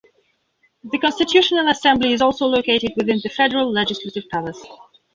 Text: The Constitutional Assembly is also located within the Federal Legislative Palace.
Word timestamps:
The 0.83 0.97
Constitutional 0.97 1.67
Assembly 1.67 2.11
is 2.11 2.23
also 2.23 2.47
located 2.47 2.93
within 2.97 3.19
the 3.21 3.29
Federal 3.29 3.71
Legislative 3.71 4.23
Palace. 4.31 4.65